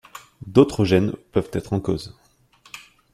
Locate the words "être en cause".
1.53-2.17